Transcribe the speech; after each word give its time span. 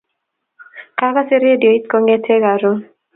Kakase 0.99 1.35
radiot 1.43 1.83
kongete 1.91 2.33
karon. 2.43 2.77